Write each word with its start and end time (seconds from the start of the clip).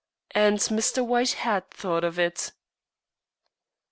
And 0.31 0.57
Mr. 0.57 1.05
White 1.05 1.33
had 1.33 1.69
thought 1.69 2.03
of 2.03 2.17
it. 2.17 2.53